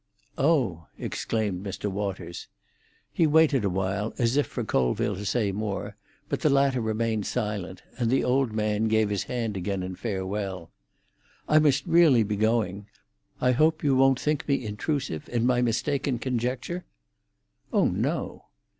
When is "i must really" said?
11.47-12.23